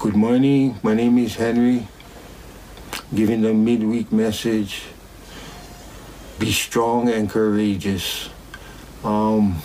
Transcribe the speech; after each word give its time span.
Good 0.00 0.16
morning. 0.16 0.80
My 0.82 0.94
name 0.94 1.18
is 1.18 1.34
Henry. 1.34 1.86
Giving 3.14 3.42
the 3.42 3.52
midweek 3.52 4.10
message. 4.10 4.84
Be 6.38 6.50
strong 6.52 7.10
and 7.10 7.28
courageous. 7.28 8.30
Um, 9.04 9.60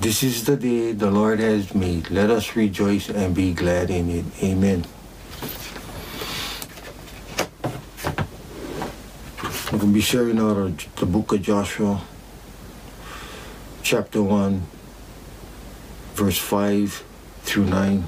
this 0.00 0.24
is 0.24 0.42
the 0.46 0.56
day 0.56 0.90
the 0.90 1.12
Lord 1.12 1.38
has 1.38 1.72
made. 1.76 2.10
Let 2.10 2.28
us 2.30 2.56
rejoice 2.56 3.08
and 3.08 3.32
be 3.32 3.54
glad 3.54 3.88
in 3.88 4.10
it. 4.10 4.24
Amen. 4.42 4.84
I'm 9.70 9.78
going 9.78 9.78
to 9.78 9.94
be 9.94 10.00
sharing 10.00 10.40
out 10.40 10.88
the 10.96 11.06
book 11.06 11.32
of 11.32 11.42
Joshua, 11.42 12.02
chapter 13.84 14.20
1, 14.20 14.77
verse 16.18 16.38
5 16.38 17.04
through 17.42 17.66
9. 17.66 18.02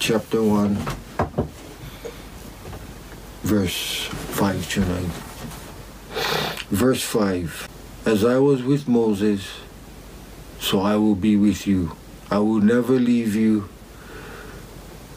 Chapter 0.00 0.42
1, 0.42 0.74
verse 3.44 4.06
5 4.06 4.66
through 4.66 4.86
9. 4.86 5.04
Verse 6.70 7.00
5 7.00 7.68
As 8.06 8.24
I 8.24 8.38
was 8.38 8.64
with 8.64 8.88
Moses, 8.88 9.48
so 10.58 10.80
I 10.80 10.96
will 10.96 11.14
be 11.14 11.36
with 11.36 11.64
you. 11.64 11.94
I 12.28 12.38
will 12.38 12.60
never 12.60 12.94
leave 12.94 13.36
you 13.36 13.68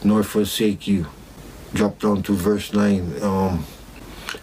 nor 0.03 0.21
forsake 0.21 0.87
you. 0.87 1.07
Drop 1.73 1.97
down 1.97 2.21
to 2.21 2.33
verse 2.33 2.71
9. 2.71 3.23
Um, 3.23 3.65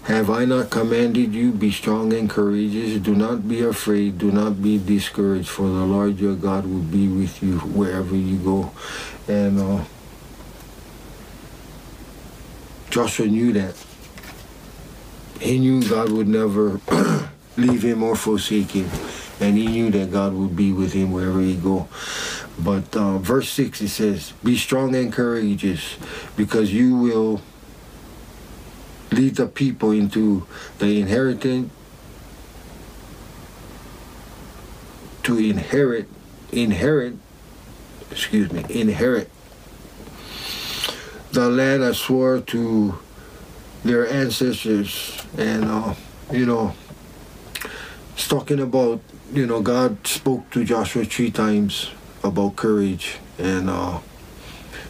have 0.05 0.29
I 0.29 0.45
not 0.45 0.69
commanded 0.69 1.33
you, 1.33 1.51
be 1.51 1.73
strong 1.73 2.13
and 2.13 2.29
courageous? 2.29 3.01
Do 3.01 3.15
not 3.15 3.49
be 3.49 3.63
afraid, 3.63 4.19
do 4.19 4.31
not 4.31 4.63
be 4.63 4.77
discouraged, 4.77 5.49
for 5.49 5.63
the 5.63 5.87
Lord 5.87 6.19
your 6.21 6.35
God 6.35 6.67
will 6.67 6.83
be 6.83 7.09
with 7.09 7.43
you 7.43 7.59
wherever 7.61 8.15
you 8.15 8.37
go. 8.37 8.71
And 9.27 9.59
uh, 9.59 9.85
Joshua 12.91 13.27
knew 13.27 13.55
that. 13.55 13.75
He 15.41 15.59
knew 15.59 15.83
God 15.89 16.13
would 16.13 16.29
never 16.29 16.81
leave 17.57 17.83
him 17.83 18.03
or 18.03 18.15
forsake 18.15 18.73
him. 18.73 18.91
And 19.41 19.57
he 19.57 19.67
knew 19.67 19.91
that 19.91 20.13
God 20.13 20.35
would 20.35 20.55
be 20.55 20.71
with 20.71 20.93
him 20.93 21.13
wherever 21.13 21.41
he 21.41 21.57
go. 21.57 21.89
But 22.59 22.95
uh, 22.95 23.19
verse 23.19 23.49
6, 23.49 23.81
it 23.81 23.89
says, 23.89 24.33
Be 24.45 24.57
strong 24.57 24.95
and 24.95 25.13
courageous, 25.13 25.97
because 26.37 26.73
you 26.73 26.95
will 26.95 27.41
lead 29.15 29.37
the 29.37 29.47
people 29.47 29.91
into 29.93 30.47
the 30.79 31.01
inheritance 31.01 31.71
to 35.23 35.39
inherit 35.39 36.09
inherit 36.53 37.17
excuse 38.11 38.53
me 38.53 38.65
inherit. 38.69 39.29
The 41.33 41.49
land 41.49 41.85
I 41.85 41.93
swore 41.93 42.41
to 42.41 42.99
their 43.85 44.09
ancestors 44.09 45.21
and 45.37 45.65
uh, 45.65 45.95
you 46.31 46.47
know 46.47 46.75
it's 48.13 48.29
talking 48.29 48.61
about 48.61 49.01
you 49.33 49.47
know 49.47 49.61
God 49.61 50.07
spoke 50.07 50.49
to 50.51 50.65
Joshua 50.65 51.05
three 51.05 51.31
times 51.31 51.91
about 52.23 52.57
courage 52.57 53.19
and 53.39 53.69
uh, 53.69 53.99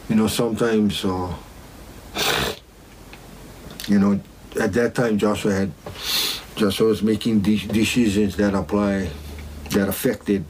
you 0.07 0.15
know 0.15 0.27
sometimes 0.27 1.03
uh, 1.03 1.33
you 3.87 3.99
know, 3.99 4.19
at 4.59 4.73
that 4.73 4.95
time 4.95 5.17
Joshua 5.17 5.53
had 5.53 5.71
Joshua 6.55 6.87
was 6.87 7.03
making 7.03 7.41
de- 7.41 7.67
decisions 7.67 8.35
that 8.37 8.53
apply 8.53 9.09
that 9.71 9.89
affected 9.89 10.45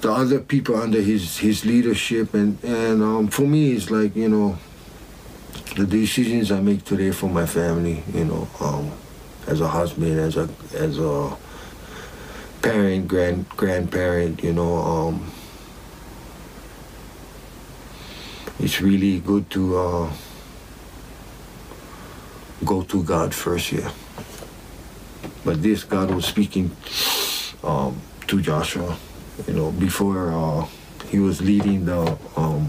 the 0.00 0.10
other 0.10 0.40
people 0.40 0.76
under 0.76 1.00
his 1.00 1.38
his 1.38 1.64
leadership. 1.64 2.34
And 2.34 2.62
and 2.64 3.02
um, 3.02 3.28
for 3.28 3.42
me 3.42 3.72
it's 3.72 3.90
like 3.90 4.16
you 4.16 4.28
know 4.28 4.58
the 5.76 5.86
decisions 5.86 6.50
I 6.50 6.60
make 6.60 6.84
today 6.84 7.10
for 7.10 7.28
my 7.28 7.46
family 7.46 8.02
you 8.12 8.24
know 8.24 8.48
um, 8.60 8.92
as 9.46 9.60
a 9.60 9.68
husband 9.68 10.18
as 10.18 10.36
a 10.36 10.48
as 10.74 10.98
a 10.98 11.36
parent 12.62 13.08
grand 13.08 13.48
grandparent 13.50 14.42
you 14.42 14.52
know 14.52 14.76
um, 14.76 15.30
it's 18.60 18.80
really 18.80 19.20
good 19.20 19.50
to 19.50 19.76
uh, 19.76 20.12
go 22.64 22.82
to 22.82 23.02
God 23.02 23.34
first 23.34 23.68
here. 23.68 23.90
But 25.44 25.62
this 25.62 25.84
God 25.84 26.10
was 26.10 26.24
speaking 26.24 26.70
um, 27.62 28.00
to 28.26 28.40
Joshua, 28.40 28.96
you 29.46 29.54
know, 29.54 29.70
before 29.72 30.32
uh, 30.32 30.66
he 31.08 31.18
was 31.18 31.40
leading 31.40 31.84
the 31.84 32.18
um, 32.36 32.68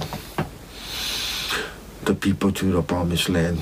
the 2.03 2.13
people 2.13 2.51
to 2.51 2.71
the 2.71 2.81
promised 2.83 3.29
land. 3.29 3.59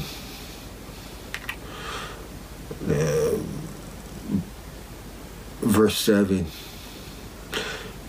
Uh, 2.90 3.38
verse 5.62 5.96
7 5.98 6.46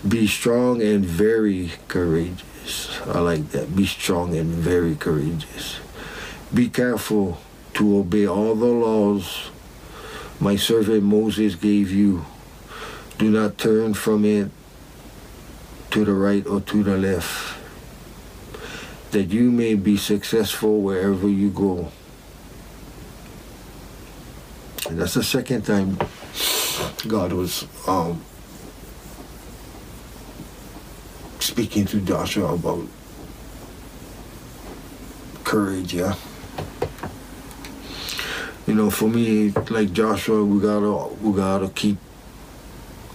Be 0.07 0.27
strong 0.27 0.81
and 0.81 1.05
very 1.05 1.71
courageous. 1.87 2.99
I 3.07 3.19
like 3.19 3.51
that. 3.51 3.75
Be 3.75 3.85
strong 3.85 4.35
and 4.35 4.51
very 4.51 4.95
courageous. 4.95 5.79
Be 6.53 6.69
careful 6.69 7.37
to 7.75 7.99
obey 7.99 8.25
all 8.25 8.55
the 8.55 8.65
laws 8.65 9.49
my 10.39 10.55
servant 10.55 11.03
Moses 11.03 11.55
gave 11.55 11.91
you. 11.91 12.25
Do 13.17 13.29
not 13.29 13.57
turn 13.57 13.93
from 13.93 14.25
it 14.25 14.51
to 15.91 16.03
the 16.03 16.13
right 16.13 16.45
or 16.45 16.59
to 16.59 16.83
the 16.83 16.97
left, 16.97 17.57
that 19.11 19.29
you 19.29 19.49
may 19.49 19.75
be 19.75 19.95
successful 19.95 20.81
wherever 20.81 21.29
you 21.29 21.49
go. 21.49 21.89
And 24.89 24.99
that's 24.99 25.13
the 25.13 25.23
second 25.23 25.63
time 25.63 25.97
God 27.07 27.31
was 27.31 27.65
um, 27.87 28.21
speaking 31.39 31.85
to 31.85 32.01
Joshua 32.01 32.53
about 32.53 32.85
courage, 35.45 35.93
yeah 35.93 36.15
know, 38.75 38.89
for 38.89 39.07
me, 39.07 39.49
like 39.69 39.93
Joshua, 39.93 40.43
we 40.43 40.59
gotta 40.59 41.13
we 41.21 41.35
gotta 41.35 41.69
keep 41.69 41.97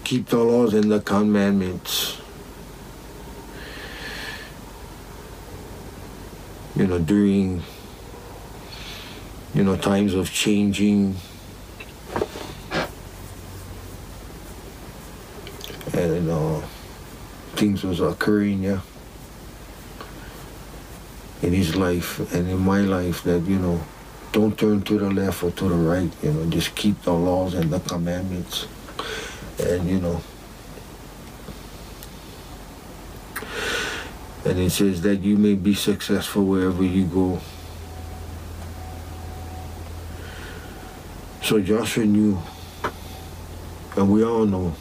keep 0.05 0.27
the 0.27 0.39
laws 0.39 0.75
and 0.75 0.91
the 0.91 1.01
commandments. 1.01 2.19
You 6.75 6.87
know, 6.87 6.99
during 6.99 7.63
you 9.55 9.65
know 9.65 9.77
times 9.77 10.15
of 10.15 10.33
changing 10.33 11.17
and 15.93 16.31
uh, 16.31 16.61
things 17.57 17.85
was 17.85 18.01
occurring, 18.01 18.63
yeah, 18.63 18.81
in 21.43 21.53
his 21.53 21.77
life 21.77 22.33
and 22.33 22.49
in 22.49 22.59
my 22.59 22.81
life 22.81 23.23
that 23.25 23.41
you 23.41 23.59
know 23.59 23.81
don't 24.33 24.57
turn 24.59 24.83
to 24.83 24.99
the 24.99 25.11
left 25.11 25.43
or 25.43 25.51
to 25.51 25.69
the 25.69 25.75
right. 25.75 26.11
You 26.23 26.33
know, 26.33 26.51
just 26.51 26.75
keep 26.75 27.03
the 27.03 27.13
laws 27.13 27.55
and 27.55 27.71
the 27.71 27.81
commandments. 27.81 28.67
And, 29.59 29.89
you 29.89 29.99
know, 30.01 30.23
and 34.45 34.59
it 34.59 34.71
says 34.71 35.03
that 35.03 35.17
you 35.17 35.37
may 35.37 35.55
be 35.55 35.75
successful 35.75 36.45
wherever 36.45 36.83
you 36.83 37.05
go. 37.05 37.41
So 41.43 41.61
Joshua 41.61 42.05
knew, 42.05 42.39
and 43.97 44.11
we 44.11 44.25
all 44.25 44.47
know, 44.47 44.75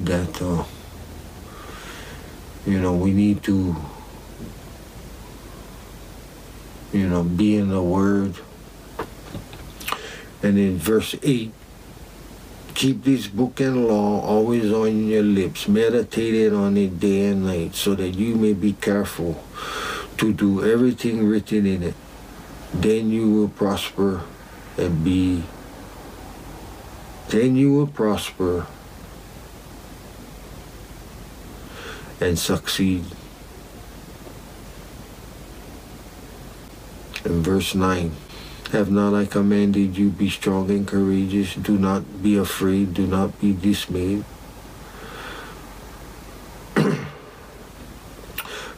that, 0.00 0.40
uh, 0.40 0.64
you 2.66 2.80
know, 2.80 2.94
we 2.94 3.12
need 3.12 3.42
to 3.44 3.76
you 6.92 7.08
know, 7.08 7.22
be 7.22 7.56
in 7.56 7.70
the 7.70 7.82
Word. 7.82 8.34
And 10.42 10.58
in 10.58 10.76
verse 10.78 11.14
8, 11.22 11.52
keep 12.74 13.04
this 13.04 13.26
book 13.26 13.60
and 13.60 13.86
law 13.86 14.20
always 14.20 14.72
on 14.72 15.06
your 15.06 15.22
lips, 15.22 15.68
meditate 15.68 16.34
it 16.34 16.52
on 16.52 16.76
it 16.76 16.98
day 16.98 17.26
and 17.26 17.46
night, 17.46 17.74
so 17.74 17.94
that 17.94 18.10
you 18.10 18.34
may 18.34 18.52
be 18.52 18.72
careful 18.72 19.42
to 20.18 20.32
do 20.32 20.64
everything 20.64 21.26
written 21.26 21.66
in 21.66 21.82
it. 21.82 21.94
Then 22.74 23.10
you 23.10 23.30
will 23.30 23.48
prosper 23.48 24.22
and 24.76 25.04
be, 25.04 25.44
then 27.28 27.56
you 27.56 27.72
will 27.74 27.86
prosper 27.86 28.66
and 32.20 32.38
succeed. 32.38 33.04
in 37.24 37.42
verse 37.42 37.74
9. 37.74 38.12
Have 38.72 38.90
not 38.90 39.12
I 39.12 39.26
commanded 39.26 39.98
you, 39.98 40.08
be 40.08 40.30
strong 40.30 40.70
and 40.70 40.88
courageous, 40.88 41.54
do 41.54 41.76
not 41.76 42.22
be 42.22 42.36
afraid, 42.36 42.94
do 42.94 43.06
not 43.06 43.38
be 43.38 43.52
dismayed. 43.52 44.24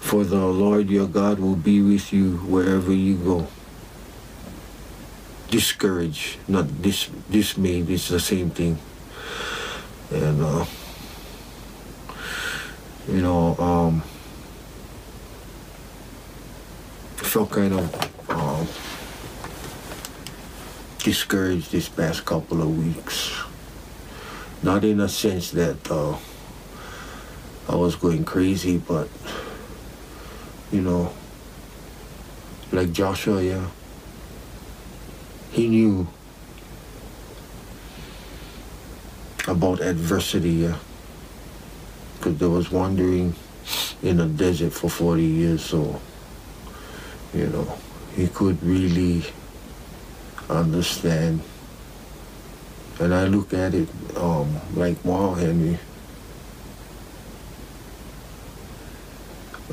For 0.01 0.25
the 0.25 0.47
Lord 0.47 0.91
your 0.91 1.07
God 1.07 1.39
will 1.39 1.55
be 1.55 1.81
with 1.81 2.13
you 2.13 2.39
wherever 2.39 2.93
you 2.93 3.15
go. 3.17 3.47
Discouraged, 5.49 6.39
not 6.49 6.83
dis 6.83 7.07
dismayed, 7.31 7.89
it's 7.89 8.09
the 8.09 8.19
same 8.19 8.51
thing. 8.51 8.79
And, 10.11 10.43
uh, 10.43 10.67
you 13.07 13.23
know, 13.23 13.55
um, 13.59 14.03
felt 17.17 17.51
kind 17.51 17.75
of 17.75 18.14
discouraged 20.99 21.71
this 21.71 21.89
past 21.89 22.25
couple 22.25 22.63
of 22.63 22.79
weeks. 22.79 23.33
Not 24.63 24.85
in 24.85 25.01
a 25.01 25.09
sense 25.09 25.51
that 25.51 25.91
uh, 25.91 26.17
I 27.69 27.75
was 27.77 27.95
going 27.97 28.25
crazy, 28.25 28.79
but 28.79 29.09
you 30.73 30.81
know, 30.81 31.13
like 32.73 32.93
Joshua, 32.93 33.43
yeah, 33.43 33.69
he 35.53 35.69
knew 35.69 36.09
about 39.47 39.81
adversity, 39.81 40.51
yeah, 40.51 40.79
because 42.17 42.39
there 42.39 42.49
was 42.49 42.71
wandering 42.71 43.35
in 44.03 44.21
a 44.21 44.27
desert 44.27 44.73
for 44.73 44.89
40 44.89 45.23
years, 45.23 45.65
so 45.65 46.01
you 47.35 47.47
know, 47.49 47.79
he 48.17 48.29
could 48.29 48.63
really 48.63 49.25
understand. 50.49 51.41
And 53.01 53.13
I 53.13 53.27
look 53.27 53.53
at 53.53 53.75
it 53.75 53.89
um, 54.17 54.55
like, 54.75 55.05
wow, 55.05 55.35
Henry, 55.35 55.79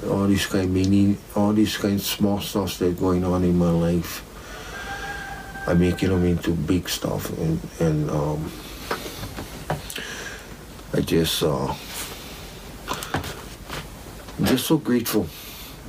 all 0.09 0.25
these 0.25 0.47
kind 0.47 0.75
of 0.75 1.37
all 1.37 1.53
these 1.53 1.77
kind 1.77 1.95
of 1.95 2.01
small 2.01 2.39
stuff 2.41 2.79
that 2.79 2.99
going 2.99 3.23
on 3.23 3.43
in 3.43 3.57
my 3.57 3.69
life, 3.69 4.25
I'm 5.67 5.79
making 5.79 6.09
them 6.09 6.25
into 6.25 6.51
big 6.51 6.89
stuff, 6.89 7.29
and 7.37 7.59
and 7.79 8.09
um, 8.09 8.51
I 10.93 11.01
just 11.01 11.43
uh, 11.43 11.75
I'm 14.39 14.45
just 14.45 14.65
so 14.65 14.77
grateful 14.77 15.27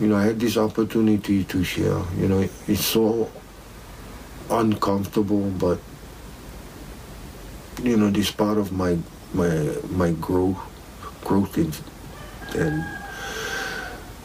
you 0.01 0.07
know, 0.07 0.17
I 0.17 0.25
had 0.25 0.41
this 0.41 0.57
opportunity 0.57 1.45
to 1.45 1.65
share. 1.65 2.03
You 2.17 2.29
know, 2.29 2.49
it's 2.67 2.85
so 2.85 3.31
uncomfortable, 4.51 5.51
but 5.59 5.79
you 7.83 7.97
know, 7.97 8.11
this 8.11 8.31
part 8.31 8.59
of 8.59 8.73
my 8.73 8.99
my 9.35 9.77
my 9.91 10.13
growth, 10.13 10.59
growth 11.25 11.59
in, 11.59 11.73
and 12.61 12.85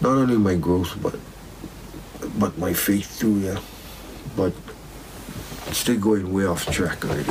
not 0.01 0.17
only 0.17 0.37
my 0.37 0.55
growth, 0.55 0.95
but 1.01 1.15
but 2.39 2.57
my 2.57 2.73
faith 2.73 3.17
too. 3.19 3.39
Yeah, 3.39 3.59
but 4.35 4.53
it's 5.67 5.79
still 5.79 5.99
going 5.99 6.31
way 6.31 6.45
off 6.45 6.65
track 6.71 7.03
already. 7.05 7.29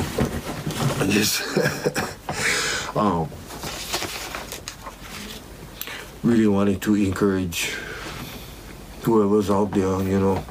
I 0.99 1.07
just 1.09 1.41
um, 2.95 3.29
really 6.23 6.47
wanted 6.47 6.81
to 6.83 6.95
encourage 6.95 7.75
whoever's 9.07 9.49
out 9.49 9.71
there, 9.71 10.03
you 10.03 10.19
know. 10.19 10.43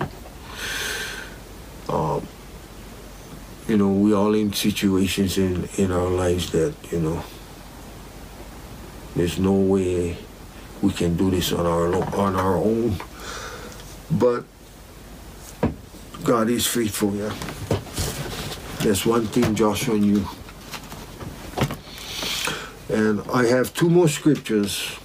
Um, 1.89 2.27
you 3.69 3.77
know, 3.77 3.93
we 3.93 4.15
all 4.15 4.35
in 4.35 4.53
situations 4.53 5.37
in, 5.37 5.69
in 5.77 5.93
our 5.93 6.09
lives 6.09 6.51
that, 6.53 6.75
you 6.91 7.01
know, 7.01 7.23
there's 9.15 9.39
no 9.39 9.53
way 9.53 10.17
we 10.81 10.93
can 10.93 11.17
do 11.17 11.31
this 11.31 11.53
on 11.53 11.67
our 11.67 11.95
on 12.17 12.35
our 12.35 12.57
own. 12.57 12.97
But 14.11 14.45
God 16.25 16.49
is 16.49 16.67
faithful, 16.67 17.15
yeah. 17.15 17.35
That's 18.81 19.05
one 19.05 19.27
thing 19.27 19.55
Joshua 19.55 19.99
knew. 19.99 20.25
And 22.89 23.21
I 23.33 23.45
have 23.47 23.75
two 23.75 23.91
more 23.91 24.09
scriptures 24.09 24.97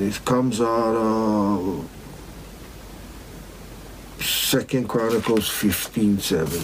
It 0.00 0.24
comes 0.24 0.60
out 0.60 0.96
of 0.96 1.88
Second 4.20 4.88
Chronicles 4.88 5.48
15 5.48 6.18
7. 6.18 6.60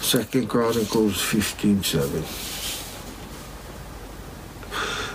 Second 0.00 0.48
Chronicles 0.48 1.20
15 1.20 1.82
7. 1.82 2.24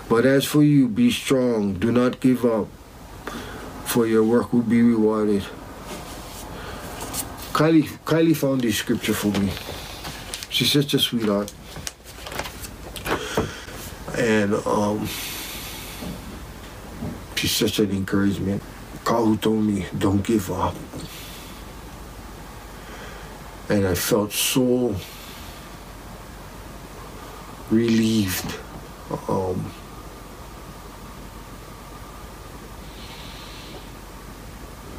But 0.08 0.26
as 0.26 0.46
for 0.46 0.62
you, 0.62 0.88
be 0.88 1.10
strong, 1.10 1.74
do 1.76 1.92
not 1.92 2.20
give 2.20 2.46
up, 2.46 2.68
for 3.86 4.06
your 4.06 4.24
work 4.24 4.54
will 4.54 4.62
be 4.62 4.82
rewarded. 4.82 5.44
Kylie, 7.54 7.88
Kylie 8.06 8.36
found 8.36 8.62
this 8.62 8.78
scripture 8.78 9.14
for 9.14 9.30
me. 9.40 9.52
She's 10.50 10.72
such 10.72 10.94
a 10.94 11.00
sweetheart. 11.00 11.52
And 14.24 14.54
um, 14.66 15.06
she's 17.36 17.52
such 17.52 17.80
an 17.80 17.92
encouragement. 17.92 18.64
Carl 19.04 19.36
told 19.36 19.66
me, 19.66 19.86
don't 19.98 20.24
give 20.24 20.50
up. 20.50 20.78
And 23.68 23.86
I 23.86 23.96
felt 23.96 24.32
so 24.32 24.96
relieved. 27.70 28.56
Um, 29.28 29.70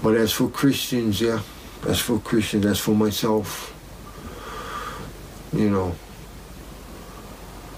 but 0.03 0.17
as 0.17 0.33
for 0.33 0.51
Christians, 0.51 1.23
yeah, 1.23 1.41
as 1.89 1.99
for 1.99 2.19
Christians, 2.19 2.67
as 2.67 2.79
for 2.79 2.95
myself, 2.95 3.73
you 5.55 5.71
know, 5.71 5.95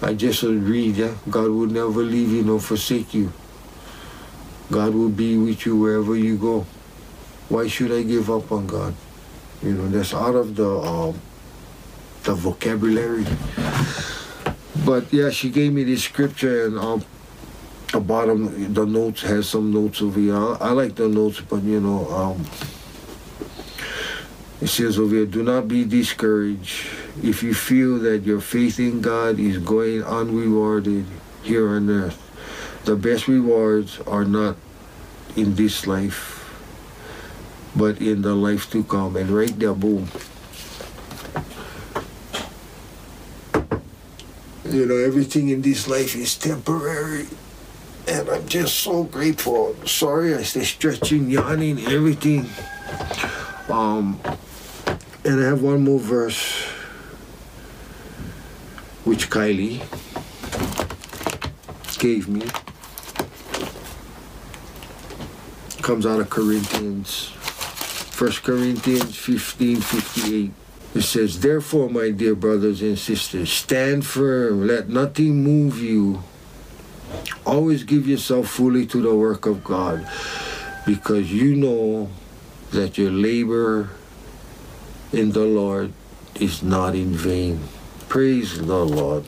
I 0.02 0.12
just 0.12 0.42
agree, 0.42 0.88
yeah, 0.90 1.14
God 1.30 1.48
will 1.48 1.66
never 1.66 2.02
leave 2.02 2.30
you 2.30 2.42
nor 2.42 2.60
forsake 2.60 3.14
you. 3.14 3.32
God 4.70 4.94
will 4.94 5.08
be 5.08 5.38
with 5.38 5.64
you 5.64 5.76
wherever 5.76 6.16
you 6.16 6.36
go. 6.36 6.66
Why 7.48 7.68
should 7.68 7.92
I 7.92 8.02
give 8.02 8.30
up 8.30 8.50
on 8.52 8.66
God? 8.66 8.94
You 9.62 9.72
know, 9.72 9.88
that's 9.88 10.12
out 10.12 10.34
of 10.34 10.56
the 10.56 10.68
um, 10.68 11.18
the 12.24 12.34
vocabulary. 12.34 13.24
But 14.84 15.12
yeah, 15.12 15.30
she 15.30 15.50
gave 15.50 15.72
me 15.72 15.84
this 15.84 16.04
scripture 16.04 16.66
and 16.66 16.78
um, 16.78 17.04
the 17.92 18.00
bottom, 18.00 18.74
the 18.74 18.84
notes 18.84 19.22
has 19.22 19.48
some 19.48 19.72
notes 19.72 20.02
over 20.02 20.20
here. 20.20 20.36
I, 20.36 20.56
I 20.60 20.70
like 20.70 20.96
the 20.96 21.08
notes, 21.08 21.40
but 21.40 21.62
you 21.62 21.80
know, 21.80 22.06
um, 22.10 22.44
it 24.60 24.66
says 24.66 24.98
over 24.98 25.14
here, 25.14 25.26
do 25.26 25.42
not 25.42 25.68
be 25.68 25.84
discouraged 25.84 27.05
if 27.22 27.42
you 27.42 27.54
feel 27.54 27.98
that 28.00 28.24
your 28.24 28.40
faith 28.40 28.78
in 28.78 29.00
God 29.00 29.38
is 29.38 29.58
going 29.58 30.02
unrewarded 30.04 31.06
here 31.42 31.68
on 31.68 31.88
earth 31.88 32.22
the 32.86 32.94
best 32.94 33.26
rewards 33.26 33.98
are 34.06 34.24
not 34.24 34.54
in 35.34 35.56
this 35.56 35.88
life, 35.88 36.46
but 37.74 38.00
in 38.00 38.22
the 38.22 38.32
life 38.32 38.70
to 38.70 38.84
come. 38.84 39.16
And 39.16 39.28
right 39.28 39.50
there, 39.58 39.74
boom. 39.74 40.06
You 44.70 44.86
know, 44.86 44.96
everything 44.96 45.48
in 45.48 45.62
this 45.62 45.88
life 45.88 46.14
is 46.14 46.38
temporary. 46.38 47.26
And 48.06 48.28
I'm 48.28 48.46
just 48.46 48.78
so 48.78 49.02
grateful. 49.02 49.74
Sorry, 49.84 50.36
I 50.36 50.42
stay 50.42 50.62
stretching, 50.62 51.28
yawning, 51.28 51.80
everything. 51.90 52.46
Um, 53.68 54.20
and 55.24 55.42
I 55.42 55.44
have 55.44 55.60
one 55.60 55.82
more 55.82 55.98
verse, 55.98 56.70
which 59.06 59.30
Kylie 59.30 59.80
gave 61.98 62.28
me. 62.28 62.46
comes 65.86 66.04
out 66.04 66.18
of 66.18 66.28
Corinthians. 66.28 67.28
1 68.18 68.32
Corinthians 68.42 69.14
15 69.14 69.80
58. 69.80 70.50
It 70.96 71.02
says, 71.02 71.38
Therefore, 71.38 71.88
my 71.88 72.10
dear 72.10 72.34
brothers 72.34 72.82
and 72.82 72.98
sisters, 72.98 73.52
stand 73.52 74.04
firm, 74.04 74.66
let 74.66 74.88
nothing 74.88 75.44
move 75.44 75.78
you. 75.78 76.24
Always 77.44 77.84
give 77.84 78.08
yourself 78.08 78.48
fully 78.48 78.84
to 78.86 79.00
the 79.00 79.14
work 79.14 79.46
of 79.46 79.62
God, 79.62 80.04
because 80.84 81.32
you 81.32 81.54
know 81.54 82.10
that 82.72 82.98
your 82.98 83.12
labor 83.12 83.90
in 85.12 85.30
the 85.30 85.44
Lord 85.44 85.92
is 86.34 86.64
not 86.64 86.96
in 86.96 87.12
vain. 87.12 87.60
Praise 88.16 88.56
the 88.56 88.82
Lord. 88.82 89.24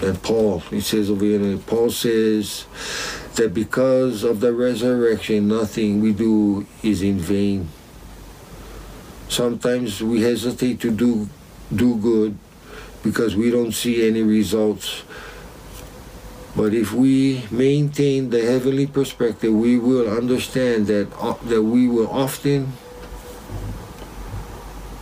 And 0.00 0.22
Paul, 0.22 0.60
he 0.70 0.80
says 0.80 1.10
over 1.10 1.24
here, 1.24 1.58
Paul 1.66 1.90
says, 1.90 2.64
that 3.34 3.52
because 3.52 4.22
of 4.22 4.38
the 4.38 4.52
resurrection, 4.52 5.48
nothing 5.48 6.00
we 6.00 6.12
do 6.12 6.68
is 6.84 7.02
in 7.02 7.18
vain. 7.18 7.68
Sometimes 9.28 10.04
we 10.04 10.22
hesitate 10.22 10.78
to 10.82 10.92
do, 10.92 11.28
do 11.74 11.96
good 11.96 12.38
because 13.02 13.34
we 13.34 13.50
don't 13.50 13.72
see 13.72 14.06
any 14.06 14.22
results. 14.22 15.02
But 16.54 16.74
if 16.74 16.92
we 16.92 17.42
maintain 17.50 18.30
the 18.30 18.40
heavenly 18.40 18.86
perspective, 18.86 19.52
we 19.52 19.80
will 19.80 20.08
understand 20.08 20.86
that 20.86 21.12
uh, 21.18 21.34
that 21.46 21.64
we 21.64 21.88
will 21.88 22.06
often 22.06 22.72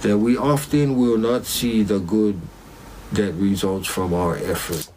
that 0.01 0.17
we 0.17 0.39
often 0.39 0.97
will 0.97 1.19
not 1.19 1.45
see 1.45 1.83
the 1.83 1.99
good 1.99 2.41
that 3.15 3.33
results 3.35 3.87
from 3.87 4.13
our 4.13 4.37
effort. 4.37 4.89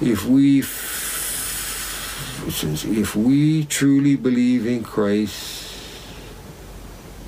If 0.00 0.24
we 0.24 0.60
if 2.40 3.14
we 3.16 3.64
truly 3.64 4.16
believe 4.16 4.66
in 4.66 4.82
Christ, 4.82 5.74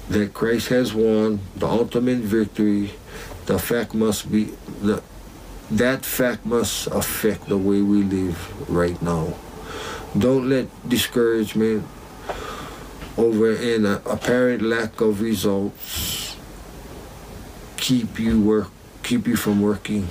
that 0.08 0.34
Christ 0.34 0.68
has 0.68 0.94
won 0.94 1.40
the 1.56 1.66
ultimate 1.66 2.18
victory, 2.18 2.92
the 3.46 3.58
fact 3.58 3.94
must 3.94 4.30
be 4.30 4.52
the 4.80 5.02
that 5.70 6.04
fact 6.04 6.44
must 6.44 6.86
affect 6.88 7.48
the 7.48 7.56
way 7.56 7.80
we 7.80 8.02
live 8.02 8.36
right 8.68 9.00
now. 9.00 9.32
Don't 10.16 10.48
let 10.48 10.68
discouragement 10.86 11.84
over 13.16 13.52
an 13.52 13.86
apparent 13.86 14.60
lack 14.60 15.00
of 15.00 15.20
results 15.20 16.21
keep 17.92 18.18
you 18.18 18.40
work 18.40 18.68
keep 19.02 19.26
you 19.26 19.36
from 19.36 19.60
working. 19.60 20.08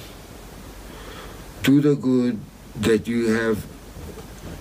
Do 1.64 1.82
the 1.82 1.96
good 1.96 2.40
that 2.76 3.08
you 3.08 3.34
have 3.34 3.66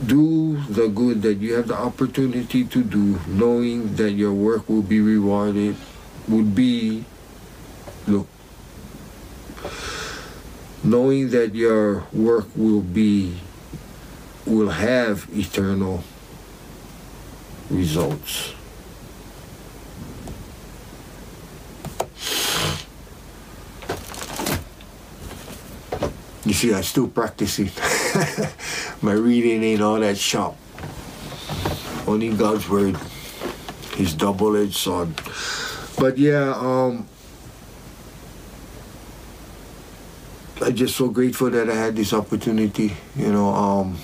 do 0.06 0.56
the 0.64 0.88
good 0.88 1.20
that 1.22 1.34
you 1.34 1.54
have 1.54 1.68
the 1.68 1.76
opportunity 1.76 2.64
to 2.64 2.82
do, 2.82 3.20
knowing 3.26 3.96
that 3.96 4.12
your 4.12 4.32
work 4.32 4.68
will 4.68 4.82
be 4.82 5.00
rewarded, 5.00 5.76
would 6.26 6.54
be, 6.54 7.04
look, 8.06 8.26
knowing 10.82 11.28
that 11.30 11.54
your 11.54 12.06
work 12.14 12.48
will 12.56 12.80
be, 12.80 13.36
will 14.46 14.70
have 14.70 15.28
eternal 15.36 16.02
results. 17.68 18.54
You 26.50 26.54
see, 26.54 26.74
I'm 26.74 26.82
still 26.82 27.06
practicing. 27.06 27.70
My 29.02 29.12
reading 29.12 29.62
ain't 29.62 29.80
all 29.80 30.00
that 30.00 30.18
sharp. 30.18 30.56
Only 32.08 32.34
God's 32.34 32.68
word, 32.68 32.98
His 33.94 34.14
double-edged 34.14 34.74
sword. 34.74 35.14
But 35.96 36.18
yeah, 36.18 36.52
um, 36.56 37.06
I'm 40.60 40.74
just 40.74 40.96
so 40.96 41.08
grateful 41.08 41.50
that 41.50 41.70
I 41.70 41.74
had 41.76 41.94
this 41.94 42.12
opportunity. 42.12 42.96
You 43.14 43.32
know, 43.32 43.54
um, 43.54 43.96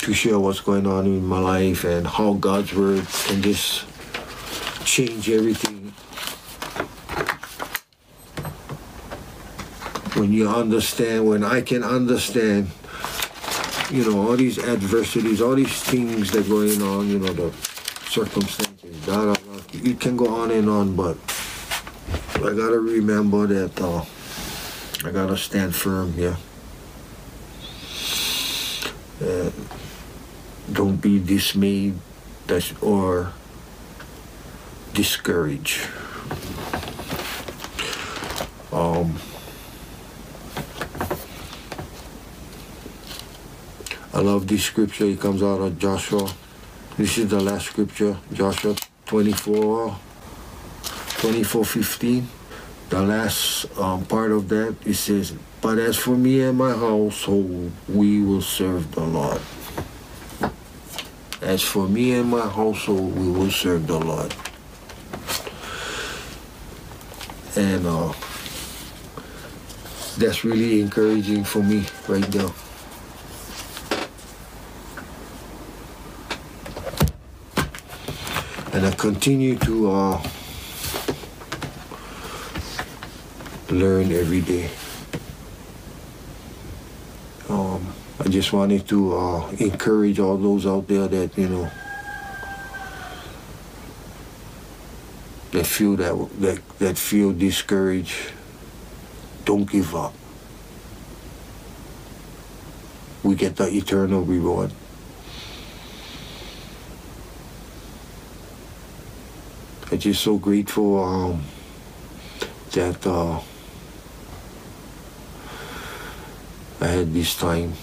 to 0.00 0.12
share 0.12 0.38
what's 0.38 0.60
going 0.60 0.86
on 0.86 1.06
in 1.06 1.24
my 1.24 1.38
life 1.38 1.84
and 1.84 2.06
how 2.06 2.34
God's 2.34 2.74
word 2.74 3.06
can 3.24 3.40
just 3.40 3.86
change 4.84 5.30
everything 5.30 5.94
when 10.24 10.32
you 10.32 10.48
understand, 10.48 11.28
when 11.28 11.44
I 11.44 11.60
can 11.60 11.84
understand, 11.84 12.70
you 13.90 14.10
know, 14.10 14.26
all 14.26 14.36
these 14.36 14.58
adversities, 14.58 15.42
all 15.42 15.54
these 15.54 15.82
things 15.82 16.30
that 16.30 16.48
going 16.48 16.80
on, 16.80 17.10
you 17.10 17.18
know, 17.18 17.30
the 17.34 17.52
circumstances, 18.08 19.04
da, 19.04 19.22
da, 19.22 19.34
da. 19.34 19.60
It 19.74 20.00
can 20.00 20.16
go 20.16 20.28
on 20.28 20.50
and 20.50 20.70
on, 20.70 20.96
but 20.96 21.18
I 22.36 22.56
gotta 22.56 22.78
remember 22.80 23.46
that 23.48 23.78
uh, 23.78 24.02
I 25.06 25.12
gotta 25.12 25.36
stand 25.36 25.74
firm, 25.74 26.14
yeah. 26.16 26.36
And 29.20 29.52
don't 30.72 30.96
be 30.96 31.18
dismayed 31.18 31.98
or 32.80 33.30
discouraged. 34.94 35.86
Um, 38.72 39.18
I 44.14 44.20
love 44.20 44.46
this 44.46 44.62
scripture. 44.62 45.06
It 45.06 45.18
comes 45.18 45.42
out 45.42 45.60
of 45.60 45.76
Joshua. 45.76 46.30
This 46.96 47.18
is 47.18 47.30
the 47.30 47.40
last 47.40 47.66
scripture, 47.66 48.16
Joshua 48.32 48.76
24, 49.06 49.98
24, 51.18 51.64
15. 51.64 52.28
The 52.90 53.02
last 53.02 53.76
um, 53.76 54.04
part 54.06 54.30
of 54.30 54.48
that, 54.50 54.76
it 54.86 54.94
says, 54.94 55.34
But 55.60 55.78
as 55.78 55.96
for 55.96 56.14
me 56.14 56.42
and 56.42 56.56
my 56.56 56.70
household, 56.70 57.72
we 57.88 58.22
will 58.22 58.40
serve 58.40 58.94
the 58.94 59.00
Lord. 59.00 59.40
As 61.42 61.62
for 61.62 61.88
me 61.88 62.14
and 62.14 62.30
my 62.30 62.48
household, 62.48 63.18
we 63.18 63.28
will 63.32 63.50
serve 63.50 63.88
the 63.88 63.98
Lord. 63.98 64.32
And 67.56 67.84
uh, 67.84 68.12
that's 70.18 70.44
really 70.44 70.82
encouraging 70.82 71.42
for 71.42 71.64
me 71.64 71.84
right 72.06 72.32
now. 72.32 72.54
And 78.74 78.84
I 78.84 78.90
continue 78.90 79.56
to 79.58 79.88
uh, 79.88 80.22
learn 83.70 84.10
every 84.10 84.40
day. 84.40 84.68
Um, 87.48 87.94
I 88.18 88.24
just 88.24 88.52
wanted 88.52 88.88
to 88.88 89.16
uh, 89.16 89.50
encourage 89.60 90.18
all 90.18 90.36
those 90.36 90.66
out 90.66 90.88
there 90.88 91.06
that 91.06 91.38
you 91.38 91.48
know 91.48 91.70
that 95.52 95.66
feel 95.66 95.94
that 95.94 96.40
that 96.40 96.78
that 96.80 96.98
feel 96.98 97.32
discouraged. 97.32 98.32
Don't 99.44 99.70
give 99.70 99.94
up. 99.94 100.14
We 103.22 103.36
get 103.36 103.54
the 103.54 103.68
eternal 103.68 104.22
reward. 104.22 104.72
I'm 109.94 110.00
just 110.00 110.24
so 110.24 110.38
grateful 110.38 110.98
um, 110.98 111.44
that 112.72 113.06
uh, 113.06 113.38
I 116.80 116.86
had 116.88 117.14
this 117.14 117.38
time. 117.38 117.74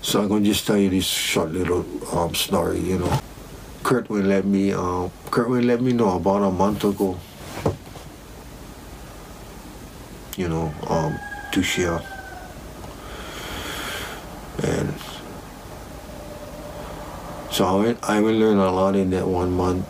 So 0.00 0.22
I'm 0.22 0.28
gonna 0.28 0.44
just 0.44 0.64
tell 0.64 0.76
you 0.76 0.90
this 0.90 1.06
short 1.06 1.50
little 1.50 1.84
um, 2.16 2.36
story, 2.36 2.78
you 2.78 3.00
know. 3.00 3.18
Kurt 3.82 4.08
will 4.08 4.22
let 4.22 4.44
me, 4.44 4.72
uh, 4.72 5.08
Kurt 5.32 5.48
will 5.48 5.64
let 5.64 5.82
me 5.82 5.92
know 5.92 6.14
about 6.14 6.44
a 6.44 6.52
month 6.52 6.84
ago, 6.84 7.18
you 10.36 10.48
know, 10.48 10.72
um, 10.86 11.18
to 11.50 11.64
share. 11.64 12.00
And 14.62 14.94
so 17.50 17.64
I, 17.66 17.74
went, 17.74 17.98
I 18.04 18.20
will 18.20 18.38
learn 18.38 18.58
a 18.58 18.70
lot 18.70 18.94
in 18.94 19.10
that 19.10 19.26
one 19.26 19.50
month. 19.50 19.84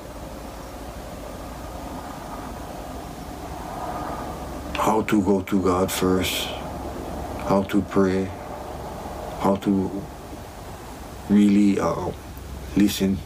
How 4.94 5.02
to 5.02 5.20
go 5.22 5.42
to 5.42 5.60
God 5.60 5.90
first, 5.90 6.46
how 7.50 7.64
to 7.64 7.82
pray, 7.82 8.30
how 9.40 9.56
to 9.56 9.90
really 11.28 11.80
uh, 11.80 12.12
listen, 12.76 13.18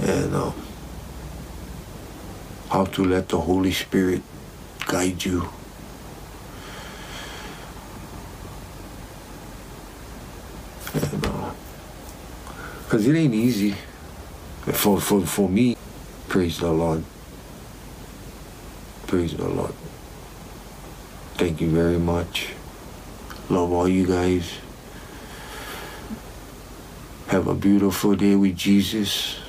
and 0.00 0.34
uh, 0.34 0.52
how 2.68 2.84
to 2.84 3.02
let 3.02 3.30
the 3.30 3.40
Holy 3.40 3.72
Spirit 3.72 4.20
guide 4.86 5.24
you. 5.24 5.48
Because 12.84 13.06
uh, 13.06 13.10
it 13.10 13.16
ain't 13.16 13.32
easy 13.32 13.74
for, 14.74 15.00
for, 15.00 15.22
for 15.22 15.48
me, 15.48 15.74
praise 16.28 16.58
the 16.58 16.70
Lord. 16.70 17.02
Praise 19.08 19.34
the 19.34 19.48
Lord. 19.48 19.72
Thank 21.38 21.62
you 21.62 21.70
very 21.70 21.98
much. 21.98 22.50
Love 23.48 23.72
all 23.72 23.88
you 23.88 24.06
guys. 24.06 24.52
Have 27.28 27.46
a 27.48 27.54
beautiful 27.54 28.14
day 28.14 28.34
with 28.34 28.54
Jesus. 28.54 29.40